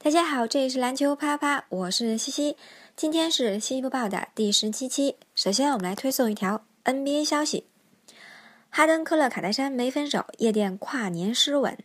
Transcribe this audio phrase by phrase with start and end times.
[0.00, 2.56] 大家好，这里是篮球啪啪，我是西西。
[2.94, 5.16] 今天是西西播报的第十七期。
[5.34, 7.64] 首先，我们来推送一条 NBA 消息：
[8.70, 11.76] 哈登、科勒、卡戴珊没分手，夜店跨年失吻。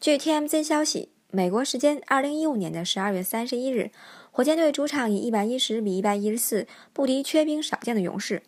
[0.00, 3.92] 据 TMZ 消息，美国时间二零一五年的十二月三十一日，
[4.32, 8.42] 火箭队主场以一百一十比一百一十四不敌缺兵少将的勇士。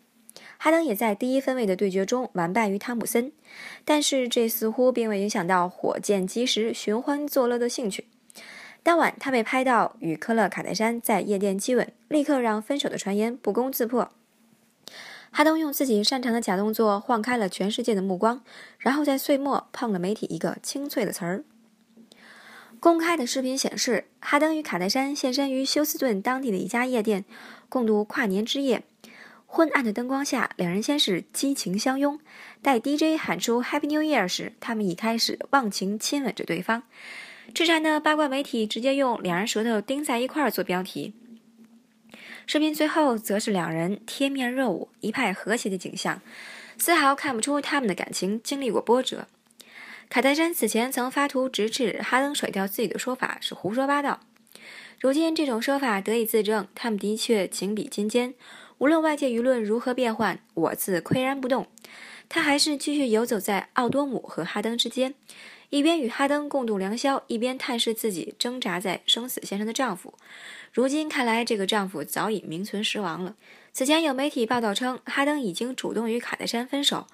[0.57, 3.31] 哈登也在第一分位的对决中完败于汤普森，
[3.85, 8.05] 但是这似乎并未影响到火箭及时寻欢作乐的兴趣。
[8.87, 14.09] 当晚，他被拍到与科勒、卡戴珊在夜店激吻，立刻让分手的传言不攻自破。
[15.29, 18.41] 哈登用自己擅长的假动作晃开了全世界的目光，
[18.79, 21.43] 然后在岁末碰了媒体一个清脆的词儿。
[22.79, 27.25] 公开的视频显示，哈登与卡戴珊现身于休斯顿当地的一家夜店，
[27.67, 28.83] 共度跨年之夜。
[29.45, 32.17] 昏暗的灯光下，两人先是激情相拥，
[32.61, 36.83] 待 DJ 喊出 “Happy New Year” 时，他们已开始忘情亲吻着对方。
[37.53, 41.13] 之前的八卦媒体直接用两人舌头钉在一块儿做标题。
[42.45, 46.21] 视频最后则是两人贴面热舞，一派和谐的景象，
[46.77, 49.27] 丝毫看不出他们的感情经历过波折。
[50.09, 54.21] 卡戴珊此前曾发图直斥哈登甩掉自己的说法是胡说八道，
[55.01, 58.33] 如今这种说法得以自证，他们的确情比金坚。
[58.77, 61.67] 无论外界舆论如何变幻，我自岿然不动。
[62.29, 65.13] 他还是继续游走在奥多姆和哈登之间。
[65.69, 70.13] 一边与哈登共度良宵，一边探视自己挣扎在生死线上的丈夫。
[70.71, 73.35] 如今看来，这个丈夫早已名存实亡了。
[73.73, 77.07] 此前有媒体报道称，哈登已经主动与卡戴珊分手，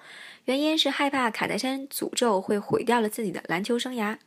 [0.44, 4.18] 原因是害怕卡戴珊诅咒会毁掉了自己的篮球生涯。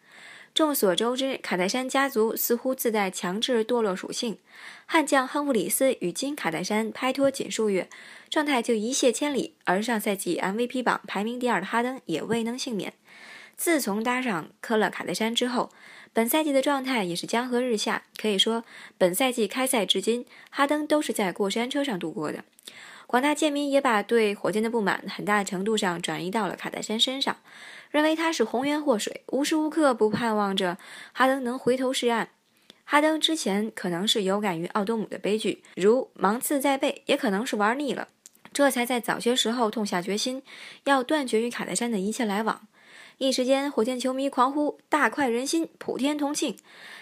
[0.58, 4.40] 众所周知，卡戴珊家族似乎自带强制堕落属性。
[4.88, 7.88] 悍将亨弗里斯与金卡戴珊拍拖仅数月，
[8.28, 12.94] 状态就一泻千里，而上赛季 MVP 榜排名第二的哈登也未能幸免。
[13.56, 15.70] 自从搭上科勒卡戴珊之后，
[16.14, 18.04] 本赛季的状态也是江河日下。
[18.18, 18.64] 可以说，
[18.98, 22.44] 本赛季开赛至今，哈登都是在过山车上度过的。
[23.06, 27.38] 广大剑迷也把对火箭的不满很大程度上转移到了卡戴珊身上，
[27.90, 30.78] 认为他是红颜祸水，无时无刻不盼望着
[31.14, 32.30] 哈登能回头是岸。
[32.84, 38.10] 哈登之前可能是有感于奥多姆的悲剧，如芒刺在背，也可能是玩腻了，
[38.52, 40.42] 这才在早些时候痛下决心，
[40.84, 42.68] 要断绝与卡戴珊的一切来往。
[43.18, 46.56] 一时间，火箭球迷狂呼大快人心，普天同庆。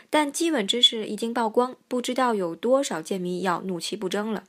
[0.10, 4.46] 但基本知识已经曝光，不知道有多少箭迷要怒其不争了。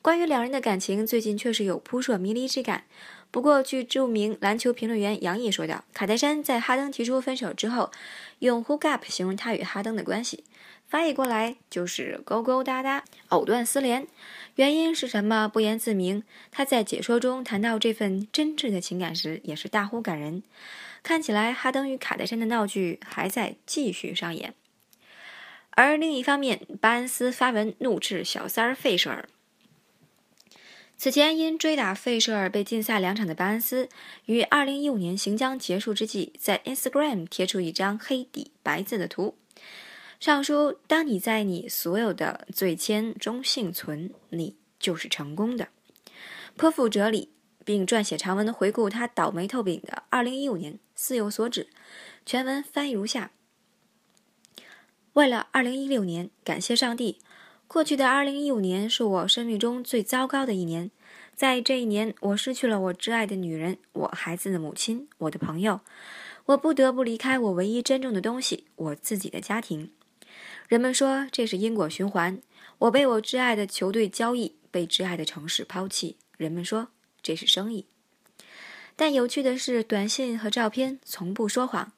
[0.00, 2.84] 关于两人的感情，最近确实有扑朔迷离之感。
[3.34, 7.90] 不过，据著名篮球评论员杨毅说道，卡戴珊在哈登提出分手之后，
[8.38, 10.44] 用 “hook up” 形容他与哈登的关系。
[10.86, 14.06] 翻译过来就是勾勾搭搭、藕断丝连，
[14.54, 16.22] 原因是什么不言自明。
[16.52, 20.44] 他在解说中谈到这份真挚的情感时，也是大呼感人。
[21.02, 24.54] 看起来哈登与卡戴珊的闹剧还在继续上演。
[25.70, 29.28] 而另一方面，巴恩斯发文怒斥小三儿费舍尔。
[30.96, 33.88] 此前因追打费舍尔被禁赛两场的巴恩斯，
[34.26, 39.36] 于2015年行将结束之际，在 Instagram 贴出一张黑底白字的图。
[40.20, 45.68] 上书：当你在你所有的罪愆中幸存，你就是成功的，
[46.56, 47.28] 颇富哲理，
[47.64, 51.68] 并撰写长文的回顾他倒霉透顶的2015年，似有所指。
[52.24, 53.32] 全文翻译如下：
[55.12, 57.18] 为了2016年，感谢上帝，
[57.74, 60.92] 过去的2015年是我生命中最糟糕的一年。
[61.34, 65.80] 在这一年，我失去了我挚爱的女人，我孩子的母亲，我的朋友，
[66.44, 69.90] 我不得不离开我唯一珍重的东西——我自己的家庭。
[70.68, 72.40] 人们说这是因果循环。
[72.78, 76.16] 我被我挚爱的球队交易，被挚爱的城市抛弃。
[76.36, 76.90] 人们说
[77.22, 77.86] 这是生意。
[78.94, 81.92] 但有趣的是，短信和照片从不说谎。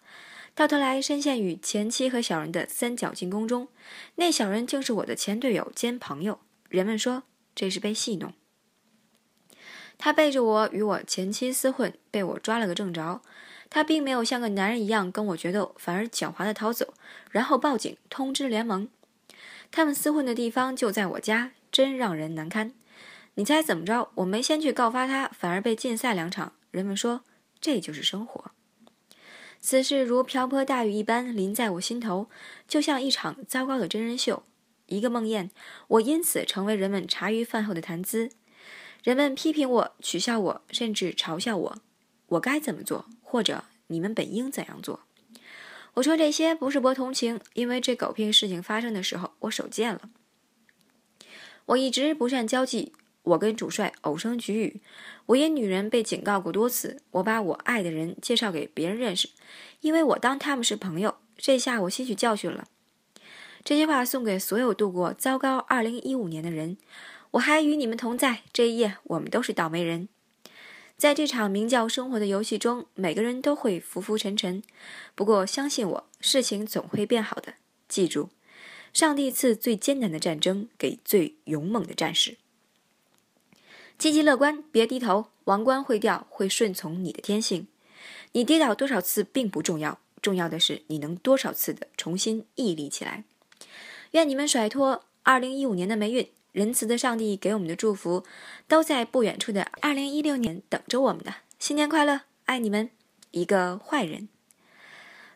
[0.56, 3.68] 到头来，深陷于前妻和小人的三角进攻中，
[4.14, 6.40] 那小人竟是我的前队友兼朋友。
[6.70, 7.24] 人们说
[7.54, 8.32] 这是被戏弄。
[9.98, 13.20] 他背着我与我前妻厮混，被我抓了个正着。
[13.68, 16.94] 他并没有像个男人一样跟我决斗，反而狡猾地逃走，
[17.30, 18.88] 然后报警通知联盟。
[19.70, 22.72] 他们厮混的地方就在我家，真让人难堪。
[23.34, 24.10] 你猜怎么着？
[24.14, 26.54] 我没先去告发他，反而被禁赛两场。
[26.70, 27.24] 人们说
[27.60, 28.52] 这就是生活。
[29.60, 32.28] 此事如瓢泼大雨一般淋在我心头，
[32.68, 34.44] 就像一场糟糕的真人秀，
[34.86, 35.50] 一个梦魇。
[35.88, 38.30] 我因此成为人们茶余饭后的谈资。
[39.03, 41.78] 人们批评我，取笑我，甚至嘲笑我。
[42.26, 43.06] 我该怎么做？
[43.22, 45.00] 或者你们本应怎样做？
[45.94, 50.10] 我说这些不是博同情，因为这狗屁事情发生的时候，我手贱了。
[51.66, 52.92] 我一直不善交际，
[53.26, 54.80] 我跟主帅偶生局语。
[55.26, 59.28] 我因女人被警告过多次，我把我爱的人介绍给别人认识，
[59.80, 61.16] 因为我当他们是朋友。
[61.36, 62.66] 这下我吸取教训了。
[63.62, 66.78] 这句话送给所有度过糟糕2015年的人。
[67.32, 70.08] 我还与你们同在这一夜，我们都是倒霉人。
[70.96, 74.62] 在这场名叫生活的游戏中，每个人都会浮浮沉沉。
[75.14, 77.54] 不过，相信我，事情总会变好的。
[77.86, 78.30] 记住，
[78.94, 82.38] 上帝赐最艰难的战争给最勇猛的战士。
[83.98, 85.28] 积极乐观，别低头。
[85.45, 87.66] 王冠会掉，会顺从你的天性。
[88.33, 93.25] 你跌倒多少次并不重要，重要的是你能多少次的重新屹立起来。
[94.10, 96.28] 愿你们甩脱2015年的霉运。
[96.53, 98.25] 仁慈的上帝给我们的祝福，
[98.66, 101.34] 都在不远处的二零一六年等着我们的。
[101.59, 102.89] 新年快乐，爱你们！
[103.31, 104.31] 一个坏人，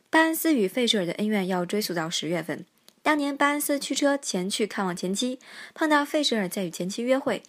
[0.08, 2.64] 巴恩斯与费舍尔的恩怨要追溯到十月份。
[3.02, 5.38] 当年巴恩斯驱车前去看望前妻，
[5.74, 7.42] 碰到费舍尔在与前妻约会，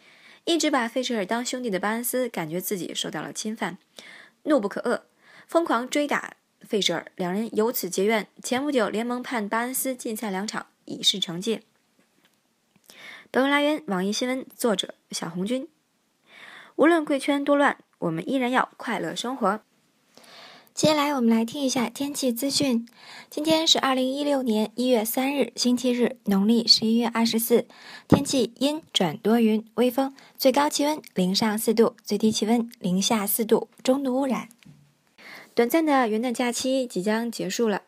[0.45, 3.77] 一直把费舍尔当兄弟的巴恩斯感觉自己受到了侵犯，
[4.43, 5.01] 怒不可遏，
[5.47, 8.27] 疯狂追打费舍尔，两人由此结怨。
[8.41, 11.61] 前不久联盟判巴恩斯禁赛两场，以示惩戒。
[13.29, 15.69] 本文来源：网易新闻，作者小红军。
[16.75, 19.61] 无论贵圈多乱，我们依然要快乐生活。
[20.73, 22.87] 接下来，我们来听一下天气资讯。
[23.29, 27.67] 今天是二零一六年一月三日，星期日，农历十一月二十四。
[28.07, 34.47] 天气阴转多云，微风，最高气温零上四度，最低气温零下四度，中度污染。
[35.53, 37.81] 短暂的元旦假期即将结束了，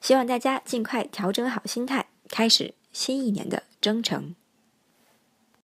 [0.00, 4.34] 希望大家尽快调整好心态，开始新一年的征程。